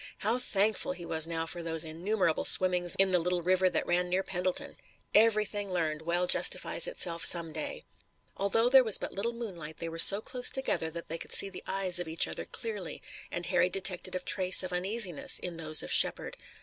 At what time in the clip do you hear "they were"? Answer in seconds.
9.77-9.99